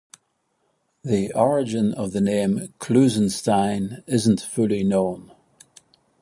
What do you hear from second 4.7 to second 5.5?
known.